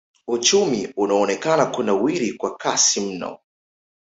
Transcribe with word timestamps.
Uchumi 0.27 0.93
unaonekana 0.97 1.65
kunawiri 1.65 2.33
kwa 2.33 2.57
kasi 2.57 2.99
mno. 3.01 3.39